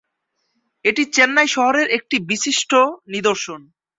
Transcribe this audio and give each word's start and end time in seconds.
এটি 0.85 1.03
চেন্নাই 1.15 1.47
শহরের 1.47 1.87
একটি 1.89 2.15
বিশিষ্ট 2.29 2.71
নিদর্শন। 3.07 3.59